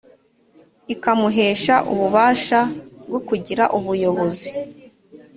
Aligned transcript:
ikamuhesha 0.93 1.75
ububasha 1.91 2.59
bwo 3.07 3.19
kugira 3.27 3.63
ubuyobozi 3.77 4.49